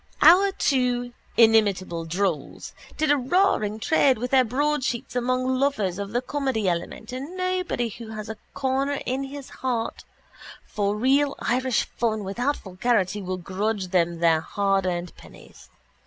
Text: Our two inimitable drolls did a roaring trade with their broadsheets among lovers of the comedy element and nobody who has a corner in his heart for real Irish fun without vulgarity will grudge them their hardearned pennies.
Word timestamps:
Our 0.23 0.51
two 0.53 1.13
inimitable 1.37 2.05
drolls 2.05 2.73
did 2.97 3.11
a 3.11 3.17
roaring 3.17 3.79
trade 3.79 4.17
with 4.17 4.31
their 4.31 4.43
broadsheets 4.43 5.15
among 5.15 5.45
lovers 5.59 5.99
of 5.99 6.09
the 6.11 6.23
comedy 6.23 6.67
element 6.67 7.11
and 7.11 7.37
nobody 7.37 7.87
who 7.89 8.07
has 8.07 8.27
a 8.27 8.37
corner 8.55 8.99
in 9.05 9.25
his 9.25 9.49
heart 9.61 10.03
for 10.65 10.95
real 10.95 11.35
Irish 11.37 11.83
fun 11.83 12.23
without 12.23 12.57
vulgarity 12.57 13.21
will 13.21 13.37
grudge 13.37 13.89
them 13.89 14.17
their 14.21 14.41
hardearned 14.41 15.13
pennies. 15.17 15.69